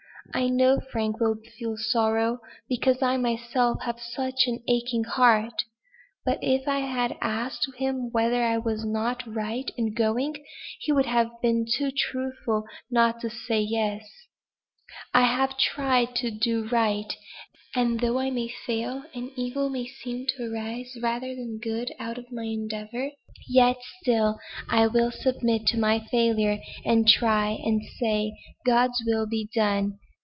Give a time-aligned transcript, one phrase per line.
[0.33, 5.65] I know Frank will feel sorrow, because I myself have such an aching heart;
[6.23, 10.37] but if I had asked him whether I was not right in going,
[10.79, 14.07] he would have been too truthful not to have said yes.
[15.13, 17.11] I have tried to do right,
[17.75, 22.17] and though I may fail, and evil may seem to arise rather than good out
[22.17, 23.11] of my endeavor,
[23.49, 24.39] yet still
[24.69, 28.31] I will submit to my failure, and try and say
[28.65, 29.97] 'God's will be done!'